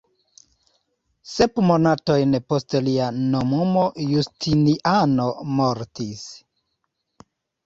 Sep 1.31 1.59
monatojn 1.71 2.33
post 2.53 2.77
lia 2.87 3.09
nomumo 3.35 3.85
Justiniano 4.15 5.29
mortis. 5.61 6.27